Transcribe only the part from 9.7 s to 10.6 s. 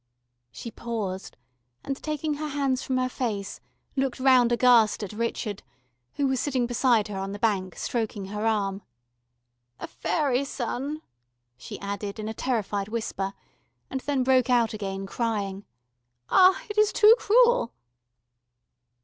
"A faery